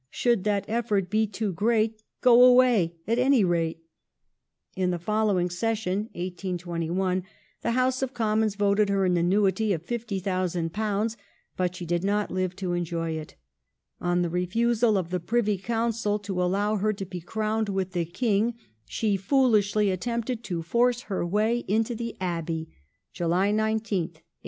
Should 0.09 0.45
that 0.45 0.65
effort 0.67 1.11
be 1.11 1.27
too 1.27 1.53
great, 1.53 2.01
Go 2.21 2.43
away— 2.43 2.95
at 3.07 3.19
any 3.19 3.43
rate. 3.43 3.83
In 4.75 4.89
the 4.89 4.97
following 4.97 5.47
session 5.51 6.05
(1821) 6.13 7.21
the 7.61 7.71
House 7.73 8.01
of 8.01 8.11
Commons 8.15 8.55
voted 8.55 8.89
her 8.89 9.05
an 9.05 9.15
annuity 9.15 9.73
of 9.73 9.85
£50,000, 9.85 11.17
but 11.55 11.75
she 11.75 11.85
did 11.85 12.03
not 12.03 12.31
live 12.31 12.55
to 12.55 12.73
enjoy 12.73 13.11
it. 13.11 13.35
On 13.99 14.23
the 14.23 14.31
refusal 14.31 14.97
of 14.97 15.11
the 15.11 15.19
Privy 15.19 15.59
Council 15.59 16.17
to 16.17 16.41
allow 16.41 16.77
her 16.77 16.93
to 16.93 17.05
be 17.05 17.21
crowned 17.21 17.69
with 17.69 17.91
the 17.91 18.05
King, 18.05 18.55
she 18.87 19.15
foolishly 19.17 19.91
attempted 19.91 20.43
to 20.45 20.63
force 20.63 21.01
her 21.01 21.23
way 21.23 21.59
into 21.67 21.93
the 21.93 22.17
Abbey 22.19 22.69
(July 23.13 23.51
19th, 23.51 24.17
1821). 24.17 24.23